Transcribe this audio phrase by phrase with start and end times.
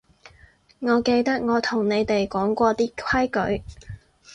[0.79, 3.63] 我記得我同你哋講過啲規矩